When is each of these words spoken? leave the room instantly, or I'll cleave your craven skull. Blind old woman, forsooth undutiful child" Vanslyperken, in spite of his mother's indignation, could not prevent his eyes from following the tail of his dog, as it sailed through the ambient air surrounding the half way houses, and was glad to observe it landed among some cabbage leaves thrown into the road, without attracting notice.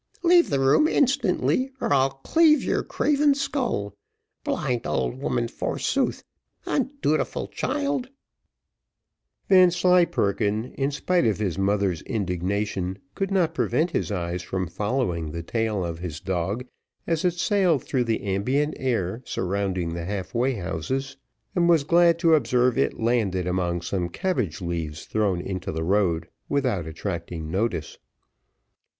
leave 0.23 0.49
the 0.49 0.59
room 0.59 0.87
instantly, 0.87 1.69
or 1.79 1.93
I'll 1.93 2.09
cleave 2.09 2.63
your 2.63 2.81
craven 2.81 3.35
skull. 3.35 3.93
Blind 4.43 4.87
old 4.87 5.19
woman, 5.19 5.47
forsooth 5.47 6.23
undutiful 6.65 7.47
child" 7.47 8.09
Vanslyperken, 9.47 10.73
in 10.73 10.89
spite 10.89 11.27
of 11.27 11.37
his 11.37 11.59
mother's 11.59 12.01
indignation, 12.01 12.97
could 13.13 13.29
not 13.29 13.53
prevent 13.53 13.91
his 13.91 14.11
eyes 14.11 14.41
from 14.41 14.65
following 14.65 15.29
the 15.33 15.43
tail 15.43 15.85
of 15.85 15.99
his 15.99 16.19
dog, 16.19 16.65
as 17.05 17.23
it 17.23 17.35
sailed 17.35 17.83
through 17.83 18.05
the 18.05 18.23
ambient 18.23 18.73
air 18.77 19.21
surrounding 19.23 19.93
the 19.93 20.05
half 20.05 20.33
way 20.33 20.55
houses, 20.55 21.15
and 21.53 21.69
was 21.69 21.83
glad 21.83 22.17
to 22.17 22.33
observe 22.33 22.75
it 22.75 22.99
landed 22.99 23.45
among 23.45 23.83
some 23.83 24.09
cabbage 24.09 24.61
leaves 24.61 25.05
thrown 25.05 25.39
into 25.39 25.71
the 25.71 25.83
road, 25.83 26.27
without 26.49 26.87
attracting 26.87 27.51
notice. 27.51 27.99